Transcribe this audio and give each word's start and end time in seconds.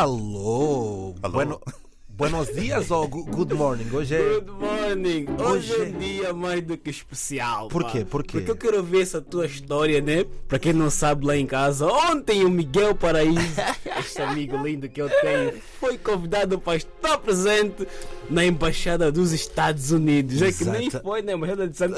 Alô, 0.00 1.14
Alô? 1.22 1.34
Bueno, 1.34 1.60
buenos 2.08 2.48
dias 2.54 2.90
ou 2.90 3.06
good 3.06 3.52
morning? 3.52 3.84
Hoje 3.92 4.14
é. 4.14 4.40
Good 4.40 4.50
morning! 4.50 5.26
Hoje, 5.38 5.74
Hoje 5.74 5.74
é 5.74 5.84
um 5.84 5.98
dia 5.98 6.32
mais 6.32 6.62
do 6.62 6.78
que 6.78 6.88
especial. 6.88 7.68
Por 7.68 7.82
pá. 7.82 7.90
quê? 7.90 8.04
Por 8.06 8.22
quê? 8.24 8.38
Porque 8.38 8.50
eu 8.50 8.56
quero 8.56 8.82
ver 8.82 9.02
essa 9.02 9.20
tua 9.20 9.44
história, 9.44 10.00
né? 10.00 10.24
Pra 10.48 10.58
quem 10.58 10.72
não 10.72 10.88
sabe 10.88 11.26
lá 11.26 11.36
em 11.36 11.44
casa, 11.44 11.86
ontem 11.86 12.46
o 12.46 12.48
Miguel 12.48 12.94
Paraíso, 12.94 13.36
este 14.00 14.22
amigo 14.22 14.56
lindo 14.56 14.88
que 14.88 15.02
eu 15.02 15.10
tenho, 15.20 15.60
foi 15.78 15.98
convidado 15.98 16.58
para 16.58 16.78
estar 16.78 17.18
presente 17.18 17.86
na 18.30 18.42
Embaixada 18.42 19.12
dos 19.12 19.32
Estados 19.32 19.90
Unidos. 19.90 20.40
É 20.40 20.50
que 20.50 20.64
nem 20.64 20.90
foi 20.90 21.20
na 21.20 21.34
Embaixada 21.34 21.68
de 21.68 21.76
Santo 21.76 21.96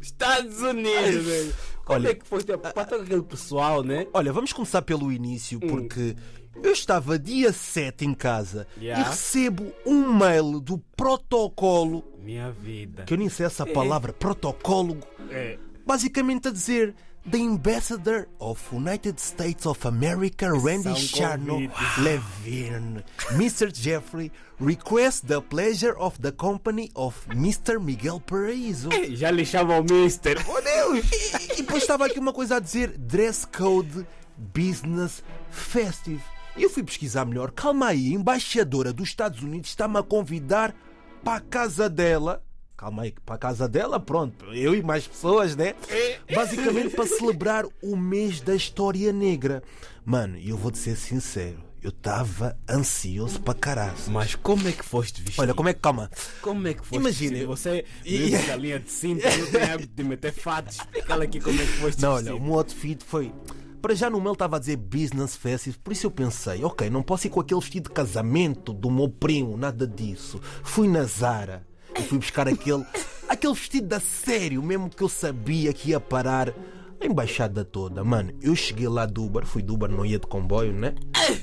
Estados 0.00 0.62
Unidos, 0.62 1.24
velho. 1.24 1.54
Como 1.84 1.98
Olha, 1.98 2.10
é 2.10 2.14
que 2.14 2.24
foi? 2.24 2.44
Para 2.44 2.84
todo 2.84 3.02
aquele 3.02 3.22
pessoal, 3.22 3.82
né? 3.82 4.06
Olha, 4.14 4.32
vamos 4.32 4.52
começar 4.52 4.82
pelo 4.82 5.10
início, 5.10 5.58
porque 5.58 6.14
eu 6.62 6.72
estava 6.72 7.18
dia 7.18 7.52
7 7.52 8.04
em 8.04 8.14
casa 8.14 8.66
Yeah. 8.80 9.00
e 9.00 9.08
recebo 9.10 9.72
um 9.86 10.12
mail 10.12 10.60
do 10.60 10.78
protocolo, 10.96 12.04
Minha 12.22 12.50
vida. 12.50 13.04
que 13.04 13.14
eu 13.14 13.18
nem 13.18 13.28
sei 13.28 13.46
essa 13.46 13.64
palavra, 13.66 14.12
protocolo, 14.12 14.98
É. 15.30 15.58
basicamente 15.86 16.48
a 16.48 16.50
dizer. 16.50 16.94
The 17.30 17.38
Ambassador 17.38 18.26
of 18.40 18.60
United 18.74 19.20
States 19.22 19.64
of 19.64 19.86
America, 19.86 20.48
Randy 20.52 20.92
Charno. 20.96 21.70
Levine, 21.98 23.04
Mr. 23.36 23.70
Jeffrey, 23.72 24.32
requests 24.60 25.20
the 25.20 25.40
pleasure 25.40 25.94
of 25.98 26.18
the 26.20 26.32
company 26.32 26.90
of 26.96 27.16
Mr. 27.30 27.78
Miguel 27.80 28.18
Paraíso. 28.20 28.88
Já 29.14 29.30
lhe 29.30 29.44
chamam 29.46 29.80
o 29.80 29.84
Mister. 29.84 30.36
Oh 30.48 30.60
Deus! 30.60 31.06
E 31.52 31.56
depois 31.58 31.82
estava 31.82 32.06
aqui 32.06 32.18
uma 32.18 32.32
coisa 32.32 32.56
a 32.56 32.58
dizer: 32.58 32.98
dress 32.98 33.46
code 33.46 34.04
business 34.36 35.22
festive. 35.48 36.20
E 36.56 36.62
eu 36.62 36.70
fui 36.70 36.82
pesquisar 36.82 37.24
melhor. 37.24 37.50
Calma 37.50 37.86
aí, 37.88 38.08
a 38.12 38.14
embaixadora 38.14 38.92
dos 38.92 39.08
Estados 39.08 39.42
Unidos 39.42 39.70
está-me 39.70 39.98
a 39.98 40.02
convidar 40.02 40.74
para 41.24 41.36
a 41.36 41.40
casa 41.40 41.88
dela. 41.88 42.42
Calma 42.76 43.04
aí, 43.04 43.14
para 43.24 43.36
a 43.36 43.38
casa 43.38 43.68
dela, 43.68 43.98
pronto. 44.00 44.44
Eu 44.52 44.74
e 44.74 44.82
mais 44.82 45.06
pessoas, 45.06 45.54
né? 45.56 45.74
Basicamente 46.34 46.94
para 46.94 47.06
celebrar 47.06 47.64
o 47.82 47.96
mês 47.96 48.40
da 48.40 48.54
história 48.54 49.12
negra. 49.12 49.62
Mano, 50.04 50.36
eu 50.38 50.56
vou-te 50.56 50.78
ser 50.78 50.96
sincero. 50.96 51.62
Eu 51.80 51.90
estava 51.90 52.56
ansioso 52.68 53.40
para 53.40 53.54
caralho. 53.58 53.96
Mas 54.08 54.34
como 54.36 54.68
é 54.68 54.72
que 54.72 54.84
foste 54.84 55.20
vestido? 55.20 55.42
Olha, 55.42 55.54
como 55.54 55.68
é 55.68 55.74
que. 55.74 55.80
Calma. 55.80 56.08
Como 56.40 56.66
é 56.68 56.74
que 56.74 56.80
foste 56.80 56.94
Imagina, 56.96 57.30
vestido? 57.32 57.50
eu- 57.52 57.56
Você 57.56 57.84
viu 58.04 58.52
a 58.52 58.56
linha 58.56 58.78
de 58.78 58.90
cinta, 58.90 59.36
não 59.36 59.46
tem 59.50 59.62
hábito 59.62 59.92
de 59.94 60.04
meter 60.04 60.32
fatos. 60.32 60.76
Explica-lhe 60.76 61.24
aqui 61.24 61.40
como 61.40 61.60
é 61.60 61.64
que 61.64 61.72
foste 61.72 62.00
Não, 62.02 62.10
olha, 62.12 62.20
o 62.22 62.24
vestido. 62.26 62.44
meu 62.44 62.54
outfit 62.54 63.04
foi. 63.04 63.32
Para 63.82 63.94
já 63.96 64.08
no 64.08 64.20
meu 64.20 64.32
estava 64.34 64.56
a 64.56 64.58
dizer 64.60 64.76
business 64.76 65.34
festive, 65.34 65.76
por 65.78 65.92
isso 65.92 66.06
eu 66.06 66.10
pensei, 66.10 66.62
ok, 66.62 66.88
não 66.88 67.02
posso 67.02 67.26
ir 67.26 67.30
com 67.30 67.40
aquele 67.40 67.60
vestido 67.60 67.88
de 67.88 67.94
casamento 67.94 68.72
do 68.72 68.88
meu 68.90 69.08
primo, 69.08 69.56
nada 69.56 69.86
disso. 69.88 70.40
Fui 70.62 70.86
na 70.86 71.02
Zara 71.02 71.66
e 71.98 72.02
fui 72.02 72.16
buscar 72.18 72.46
aquele, 72.46 72.84
aquele 73.28 73.52
vestido 73.54 73.88
da 73.88 73.98
sério, 73.98 74.62
mesmo 74.62 74.88
que 74.88 75.02
eu 75.02 75.08
sabia 75.08 75.72
que 75.72 75.90
ia 75.90 75.98
parar 75.98 76.54
a 77.00 77.04
embaixada 77.04 77.64
toda. 77.64 78.04
Mano, 78.04 78.32
eu 78.40 78.54
cheguei 78.54 78.86
lá 78.86 79.04
do 79.04 79.24
Uber, 79.24 79.44
fui 79.44 79.62
do 79.62 79.74
Uber, 79.74 79.90
não 79.90 80.06
ia 80.06 80.18
de 80.20 80.28
comboio, 80.28 80.72
né? 80.72 80.94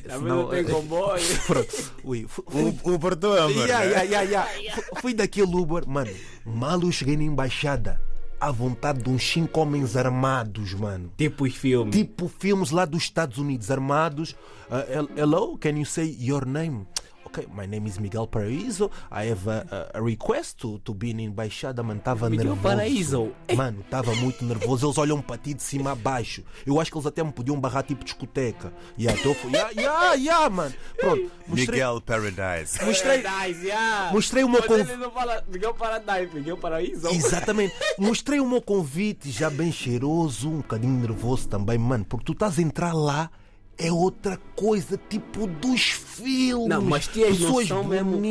Também 0.08 0.30
não 0.30 0.48
tem 0.48 0.64
comboio. 0.64 1.22
Pronto, 1.46 1.94
ui, 2.06 2.26
fui, 2.26 2.44
fui, 2.48 2.76
O, 2.86 2.94
o 2.94 2.98
Bartolomeu. 2.98 3.50
Yeah, 3.68 3.86
né? 3.86 4.06
yeah, 4.06 4.24
yeah, 4.24 4.50
yeah. 4.54 4.82
Fu- 4.82 5.02
Fui 5.02 5.14
daquele 5.14 5.54
Uber, 5.54 5.86
mano. 5.86 6.10
Mal 6.46 6.82
eu 6.82 6.92
cheguei 6.92 7.18
na 7.18 7.24
embaixada, 7.24 8.00
à 8.40 8.52
vontade 8.52 9.04
de 9.04 9.10
uns 9.10 9.24
cinco 9.24 9.60
homens 9.60 9.96
armados, 9.96 10.74
mano. 10.74 11.12
Tipo 11.18 11.44
os 11.46 11.56
filmes. 11.56 11.94
Tipo 11.96 12.28
filmes 12.28 12.72
lá 12.72 12.86
dos 12.86 13.04
Estados 13.04 13.38
Unidos 13.38 13.70
armados. 13.70 14.32
Uh, 14.70 14.92
hel- 14.92 15.10
hello, 15.18 15.58
can 15.58 15.72
you 15.78 15.86
say 15.86 16.16
your 16.20 16.46
name? 16.46 16.86
Okay, 17.26 17.46
my 17.54 17.68
name 17.68 17.86
is 17.88 18.00
Miguel 18.00 18.26
Paraíso. 18.28 18.90
I 19.12 19.30
have 19.30 19.48
a, 19.48 19.90
a- 19.94 20.00
a 20.00 20.02
request 20.02 20.58
to, 20.62 20.80
to 20.80 20.94
be 20.96 21.12
in 21.12 21.20
embaixada, 21.20 21.84
mano. 21.84 22.00
Estava 22.00 22.28
Miguel 22.28 22.56
nervoso. 22.56 22.62
Paraíso. 22.64 23.32
Mano, 23.56 23.82
estava 23.82 24.16
muito 24.16 24.44
nervoso. 24.44 24.88
Eles 24.88 24.98
olham 24.98 25.22
para 25.22 25.38
ti 25.38 25.54
de 25.54 25.62
cima 25.62 25.92
a 25.92 25.96
baixo. 25.96 26.44
Eu 26.66 26.80
acho 26.82 26.90
que 26.90 26.98
eles 26.98 27.06
até 27.06 27.24
me 27.24 27.32
podiam 27.32 27.60
barrar 27.60 27.84
tipo 27.84 28.04
discoteca. 28.04 28.74
Yeah, 28.98 29.20
então 29.20 29.32
eu 29.34 29.36
fui, 29.38 29.52
yeah, 29.52 29.72
yeah, 29.80 30.14
yeah, 30.16 30.50
mano. 30.50 30.74
Pronto, 31.00 31.32
mostrei, 31.48 31.80
Miguel 31.80 32.02
Paradise. 32.02 32.84
mostrei, 32.84 33.22
Paradise, 33.22 33.66
yeah. 33.66 34.12
mostrei 34.12 34.44
o 34.44 34.50
meu 34.50 34.60
Mas 34.62 34.68
conv- 34.68 34.80
ele 34.90 34.96
não 34.98 35.12
fala 35.12 35.44
Miguel 35.48 35.74
Paradise, 35.76 36.34
Miguel 36.34 36.58
Paraíso. 36.58 37.08
Exatamente. 37.10 37.76
Mostrei 38.00 38.40
o 38.40 38.50
meu 38.50 38.62
convite 38.62 39.30
já 39.30 39.52
bem 39.52 39.72
cheiroso, 39.72 40.50
um 40.50 40.58
bocadinho 40.58 41.00
nervoso 41.00 41.48
também, 41.48 41.78
mano, 41.78 42.06
porque 42.06 42.26
tu 42.26 42.32
estás 42.32 42.58
a 42.58 42.62
entrar 42.64 42.94
lá. 42.94 43.30
É 43.82 43.90
outra 43.90 44.38
coisa, 44.58 45.00
tipo 45.10 45.48
dos 45.48 45.80
filmes. 46.22 46.68
Não, 46.68 46.82
mas 46.82 47.08
tinhas 47.08 47.38
Pessoas 47.38 47.70
noção 47.70 47.84
mesmo-. 47.84 48.22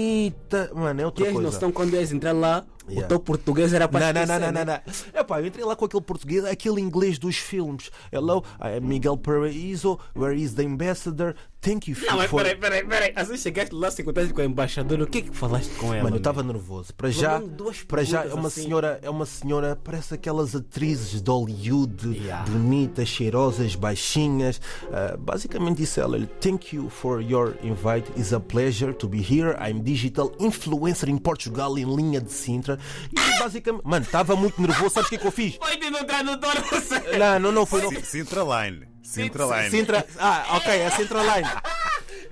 Mano, 0.74 1.00
é 1.00 1.04
outra 1.06 1.24
Tens 1.24 1.34
coisa. 1.34 1.50
noção 1.50 1.72
quando 1.72 1.94
ias 1.94 2.12
entrar 2.12 2.32
lá, 2.32 2.64
Yeah. 2.88 3.04
o 3.04 3.08
teu 3.10 3.20
português 3.20 3.74
era 3.74 3.86
para 3.86 4.14
Não, 4.14 4.22
não, 4.22 4.26
não, 4.26 4.40
não, 4.40 4.46
não, 4.52 4.64
né? 4.64 4.82
não. 5.14 5.20
Epá, 5.20 5.42
eu 5.42 5.46
entrei 5.46 5.62
lá 5.62 5.76
com 5.76 5.84
aquele 5.84 6.02
português, 6.02 6.42
aquele 6.46 6.80
inglês 6.80 7.18
dos 7.18 7.36
filmes. 7.36 7.90
Hello, 8.10 8.42
I 8.58 8.78
am 8.78 8.86
Miguel 8.86 9.18
Paraíso. 9.18 9.98
Where 10.16 10.34
is 10.34 10.54
the 10.54 10.64
ambassador? 10.64 11.34
Thank 11.60 11.90
you 11.90 11.96
Não, 12.06 12.16
mas 12.16 12.30
for. 12.30 12.40
peraí, 12.42 12.56
peraí, 12.56 12.84
peraí. 12.86 13.12
Assim 13.14 13.36
chegaste 13.36 13.74
lá, 13.74 13.90
se 13.90 14.00
encontraste 14.00 14.32
com 14.32 14.40
a 14.40 14.44
embaixadora, 14.44 15.02
o 15.04 15.06
que 15.06 15.18
é 15.18 15.22
que 15.22 15.36
falaste 15.36 15.68
com 15.74 15.92
ela? 15.92 16.04
Mano, 16.04 16.16
eu 16.16 16.18
estava 16.18 16.42
nervoso. 16.42 16.94
Para 16.94 17.10
já, 17.10 17.42
para 17.86 18.04
já 18.04 18.24
é 18.24 18.32
uma 18.32 18.46
assim. 18.48 18.62
senhora, 18.62 18.98
é 19.02 19.10
uma 19.10 19.26
senhora, 19.26 19.76
parece 19.84 20.14
aquelas 20.14 20.54
atrizes 20.56 21.20
de 21.20 21.30
Hollywood, 21.30 22.16
Yeah. 22.16 22.50
bonitas, 22.50 23.08
cheirosas, 23.08 23.74
baixinhas. 23.74 24.60
Ah, 24.90 25.16
basicamente 25.18 25.78
disse 25.78 26.00
ela, 26.00 26.18
thank 26.40 26.74
you 26.74 26.88
for 26.88 27.20
your 27.20 27.54
invite. 27.78 28.10
It's 28.16 28.32
a 28.32 28.40
pleasure 28.40 28.92
to 28.92 29.08
be 29.08 29.18
here. 29.22 29.56
I'm 29.58 29.82
digital 29.82 30.30
influencer 30.40 31.08
in 31.08 31.18
Portugal 31.18 31.78
em 31.78 31.84
linha 31.84 32.20
de 32.20 32.32
Sintra. 32.32 32.78
E 33.12 33.38
basicamente, 33.38 33.84
mano, 33.86 34.04
estava 34.04 34.34
muito 34.36 34.60
nervoso. 34.60 34.90
Sabes 34.94 35.06
o 35.06 35.10
que 35.10 35.16
é 35.16 35.18
que 35.18 35.26
eu 35.26 35.30
fiz? 35.32 35.56
Foi 35.56 35.76
de 35.78 35.90
no 35.90 36.04
tradutor, 36.04 36.54
você. 36.70 37.16
Não, 37.16 37.38
não, 37.38 37.52
não 37.52 37.66
foi. 37.66 37.82
Não. 37.82 37.90
Sin- 37.90 38.02
Sintra 38.02 38.42
Line. 38.42 38.86
Sintra 39.02 39.44
Line. 39.46 39.70
Sintra, 39.70 40.06
ah, 40.18 40.44
ok, 40.56 40.72
é 40.74 40.90
Sintra 40.90 41.22
Line. 41.22 41.48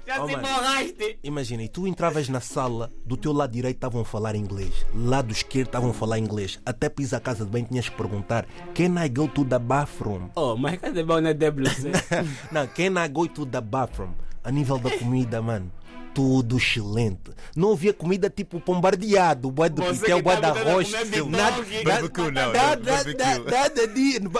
Já 0.06 0.22
Oh, 0.22 0.28
se 0.28 0.36
borraste. 0.36 1.18
Imagina, 1.24 1.64
e 1.64 1.68
tu 1.68 1.84
entravas 1.84 2.28
na 2.28 2.40
sala, 2.40 2.92
do 3.04 3.16
teu 3.16 3.32
lado 3.32 3.50
direito 3.50 3.78
estavam 3.78 4.02
a 4.02 4.04
falar 4.04 4.36
inglês, 4.36 4.72
lado 4.94 5.32
esquerdo 5.32 5.66
estavam 5.66 5.90
a 5.90 5.92
falar 5.92 6.16
inglês. 6.16 6.60
Até 6.64 6.88
pis 6.88 7.12
à 7.12 7.18
casa 7.18 7.44
de 7.44 7.50
bem 7.50 7.64
tinhas 7.64 7.88
que 7.88 7.96
perguntar: 7.96 8.46
Can 8.72 9.02
I 9.04 9.08
go 9.08 9.26
to 9.26 9.44
the 9.44 9.58
bathroom? 9.58 10.28
Oh, 10.36 10.56
mas 10.56 10.78
cadê 10.78 11.02
bom 11.02 11.20
na 11.20 11.30
WC? 11.32 11.90
Não, 12.52 12.68
can 12.68 13.04
I 13.04 13.08
go 13.08 13.26
to 13.26 13.44
the 13.46 13.60
bathroom? 13.60 14.12
A 14.46 14.50
nível 14.52 14.78
da 14.78 14.96
comida, 14.96 15.42
mano. 15.42 15.72
Tudo 16.16 16.56
excelente. 16.56 17.30
Não 17.54 17.72
havia 17.72 17.92
comida 17.92 18.30
tipo 18.30 18.58
bombardeado, 18.58 19.50
de 19.50 19.82
Você 19.82 20.00
pitel, 20.00 20.16
que 20.16 20.22
bué 20.22 20.36
de 20.36 20.40
me 20.40 20.46
dando 20.46 20.56
a 20.56 20.60
arroz. 20.72 20.90
comer 20.90 21.04
Big 21.04 21.28
Nada, 21.28 21.56
nada, 21.56 21.84
barbecue. 21.84 22.30
nada, 22.30 22.56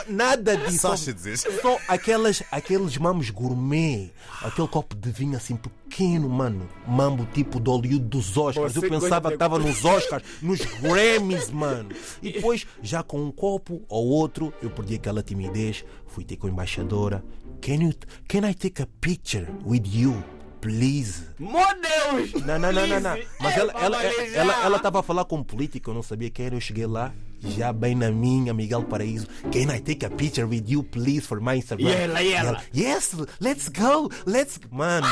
nada 0.09 0.57
disso. 0.57 0.79
Sausages. 0.79 1.45
Só 1.61 1.79
aquelas, 1.87 2.43
aqueles 2.51 2.97
mamos 2.97 3.29
gourmet. 3.29 4.11
Aquele 4.41 4.69
copo 4.69 4.97
de 4.97 5.11
vinho 5.11 5.37
assim 5.37 5.55
pequeno, 5.55 6.31
mano. 6.31 6.67
Mambo 6.89 7.29
tipo 7.35 7.61
do 7.61 7.71
Hollywood 7.71 8.07
dos 8.07 8.35
Oscars. 8.39 8.73
Você 8.73 8.87
Eu 8.87 8.89
pensava 8.89 9.29
que 9.29 9.35
estava 9.35 9.59
nos 9.59 9.85
Oscars, 9.85 10.25
nos 10.41 10.61
Grammys, 10.81 11.51
mano. 11.51 11.91
E 12.23 12.33
depois, 12.33 12.67
já 12.83 13.03
com 13.03 13.21
um 13.21 13.31
copo 13.31 13.83
ou 13.87 14.07
outro, 14.07 14.51
eu 14.63 14.71
perdi 14.71 14.95
aquela 14.95 15.23
timidez. 15.23 15.85
Fui 16.07 16.25
ter 16.25 16.39
com 16.39 16.47
a 16.47 16.51
embaixadora. 16.51 17.23
Can, 17.61 17.75
you, 17.75 17.93
can 18.29 18.49
I 18.49 18.55
take 18.55 18.83
a 18.83 18.87
picture 19.01 19.47
with 19.65 19.83
you, 19.87 20.23
please? 20.61 21.23
Meu 21.39 21.51
Deus! 21.53 22.45
Não, 22.45 22.59
não, 22.59 22.73
não, 22.73 22.87
não, 22.87 23.01
não. 23.01 23.19
Mas 23.41 23.57
É, 23.57 23.61
ela 23.61 23.73
ela 23.81 23.99
vamos 23.99 24.35
ela 24.35 24.65
ela 24.65 24.77
estava 24.77 25.01
a 25.01 25.03
falar 25.03 25.25
com 25.25 25.37
um 25.37 25.45
político, 25.45 25.91
eu 25.91 25.95
não 25.95 26.03
sabia 26.03 26.31
quem 26.31 26.47
era. 26.47 26.55
Eu 26.55 26.61
cheguei 26.61 26.87
lá, 26.87 27.13
já 27.41 27.73
bem 27.73 27.95
na 27.95 28.11
minha, 28.11 28.53
Miguel 28.55 28.83
Paraíso. 28.85 29.27
Can 29.53 29.75
I 29.75 29.81
take 29.81 30.05
a 30.05 30.11
picture 30.11 30.47
with 30.47 30.65
you, 30.67 30.83
please, 30.83 31.21
for 31.27 31.41
my 31.41 31.57
Instagram? 31.57 31.89
E 31.89 31.93
ela, 31.93 32.23
e 32.23 32.33
ela? 32.33 32.63
Yes, 32.75 33.15
let's 33.41 33.69
go, 33.69 34.11
let's. 34.27 34.59
Mano, 34.71 35.07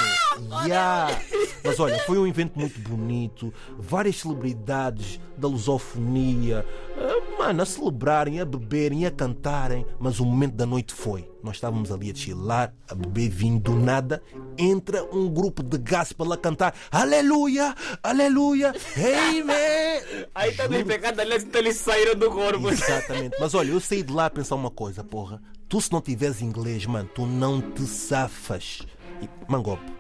yeah. 0.67 1.19
Mas 1.63 1.79
olha, 1.81 1.99
foi 2.01 2.19
um 2.19 2.27
evento 2.27 2.59
muito 2.59 2.79
bonito. 2.81 3.53
Várias 3.79 4.17
celebridades 4.17 5.21
da 5.37 5.49
lusofonia, 5.49 6.65
mano, 7.45 7.63
a 7.63 7.67
celebrarem, 7.67 8.41
a 8.41 8.45
beberem, 8.45 9.05
a 9.05 9.11
cantarem. 9.11 9.87
Mas 9.99 10.19
o 10.19 10.25
momento 10.25 10.55
da 10.55 10.65
noite 10.65 10.95
foi. 10.95 11.31
Nós 11.43 11.57
estávamos 11.57 11.93
ali 11.93 12.11
a 12.11 12.15
chilar, 12.15 12.75
a 12.89 12.95
beber 12.95 13.29
vinho 13.29 13.61
do 13.61 13.75
nada. 13.75 14.23
Entra 14.57 15.05
um 15.15 15.29
grupo 15.29 15.63
de 15.63 15.77
gospel 15.77 16.33
a 16.33 16.39
cantar 16.39 16.75
Aleluia, 16.91 17.75
Aleluia, 18.03 18.73
Amen. 18.97 20.27
Aí 20.35 20.53
tá 20.53 20.67
no 20.69 20.85
pecado, 20.85 21.21
aliás, 21.21 21.43
então 21.43 21.61
eles 21.61 21.77
saíram 21.77 22.15
do 22.15 22.31
corpo. 22.31 22.71
Exatamente. 22.71 23.37
Mas 23.39 23.53
olha, 23.55 23.73
eu 23.73 23.81
saí 23.81 24.03
de 24.03 24.13
lá 24.13 24.27
a 24.27 24.31
pensar 24.31 24.55
uma 24.55 24.71
coisa, 24.71 25.05
porra. 25.05 25.43
Tu 25.69 25.81
se 25.81 25.93
não 25.93 26.01
tiveres 26.01 26.41
inglês, 26.41 26.87
mano, 26.87 27.09
tu 27.15 27.27
não 27.27 27.61
te 27.61 27.83
safas. 27.83 28.81
E, 29.21 29.29
Mangope, 29.49 29.93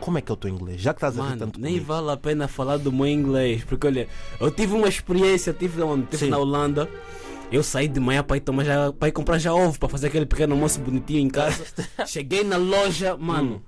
como 0.00 0.18
é 0.18 0.20
que 0.20 0.30
é 0.30 0.34
o 0.34 0.36
teu 0.36 0.50
inglês? 0.50 0.80
Já 0.80 0.92
que 0.92 0.98
estás 0.98 1.18
a 1.18 1.22
rir 1.22 1.28
Mano, 1.30 1.38
tanto 1.40 1.60
nem 1.60 1.72
comigo. 1.74 1.86
vale 1.92 2.10
a 2.10 2.16
pena 2.16 2.48
falar 2.48 2.78
do 2.78 2.90
meu 2.90 3.06
inglês, 3.06 3.62
porque 3.64 3.86
olha, 3.86 4.08
eu 4.40 4.50
tive 4.50 4.74
uma 4.74 4.88
experiência, 4.88 5.52
tive 5.52 5.82
onde? 5.82 6.06
Tive 6.06 6.24
Sim. 6.24 6.30
na 6.30 6.38
Holanda. 6.38 6.88
Eu 7.52 7.62
saí 7.64 7.88
de 7.88 7.98
manhã 7.98 8.22
para 8.22 8.36
ir, 8.36 8.40
tomar 8.40 8.64
já, 8.64 8.92
para 8.92 9.08
ir 9.08 9.12
comprar 9.12 9.36
já 9.38 9.52
ovo 9.52 9.78
para 9.78 9.88
fazer 9.88 10.06
aquele 10.06 10.24
pequeno 10.26 10.54
almoço 10.54 10.78
bonitinho 10.80 11.20
em 11.20 11.28
casa. 11.28 11.64
Cheguei 12.06 12.44
na 12.44 12.56
loja, 12.56 13.16
mano. 13.16 13.62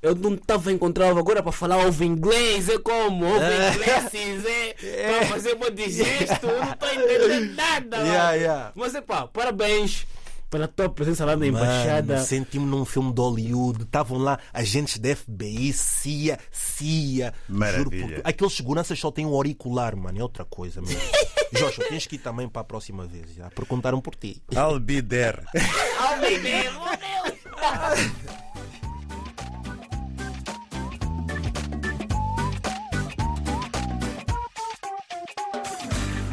Eu 0.00 0.14
não 0.14 0.34
estava 0.34 0.72
encontrando 0.72 1.18
agora 1.18 1.42
para 1.42 1.50
falar 1.52 1.84
ovo 1.84 2.04
inglês, 2.04 2.68
é 2.68 2.78
como? 2.78 3.26
Ovo 3.26 3.40
É. 3.42 3.72
inglês, 3.74 4.44
é, 4.82 5.08
para 5.18 5.26
fazer 5.26 5.56
um 5.56 5.58
monte 5.58 5.72
de 5.72 5.90
gesto, 5.90 6.46
eu 6.46 6.60
não 6.64 6.72
estou 6.72 6.88
entendendo 6.88 7.54
nada. 7.56 7.96
Yeah, 7.98 8.24
mano. 8.24 8.36
yeah. 8.40 8.72
Mas 8.76 8.94
é 8.94 9.00
pá, 9.00 9.26
parabéns 9.26 10.06
pela 10.50 10.66
tua 10.68 10.88
presença 10.88 11.24
lá 11.24 11.36
na 11.36 11.46
embaixada. 11.46 12.14
Mano, 12.14 12.26
senti-me 12.26 12.64
num 12.66 12.84
filme 12.84 13.12
de 13.12 13.20
Hollywood. 13.20 13.82
Estavam 13.82 14.18
lá 14.18 14.38
agentes 14.52 14.98
da 14.98 15.14
FBI, 15.14 15.72
CIA, 15.72 16.38
CIA. 16.50 17.34
Maravilha. 17.48 17.84
Juro 17.84 17.90
por 18.14 18.22
tu- 18.22 18.28
Aqueles 18.28 18.52
seguranças 18.54 18.98
só 18.98 19.10
têm 19.10 19.26
um 19.26 19.34
auricular, 19.34 19.96
mano. 19.96 20.18
É 20.18 20.22
outra 20.22 20.44
coisa 20.44 20.80
mesmo. 20.80 21.00
Joshua, 21.52 21.84
tens 21.88 22.06
que 22.06 22.16
ir 22.16 22.18
também 22.18 22.46
para 22.48 22.60
a 22.60 22.64
próxima 22.64 23.06
vez. 23.06 23.34
Já 23.34 23.48
perguntaram 23.50 24.00
por 24.00 24.14
ti. 24.14 24.42
I'll 24.54 24.78
be 24.78 25.00
there. 25.02 25.42
Oh, 25.54 26.16
meu 26.20 26.42
Deus. 26.42 28.17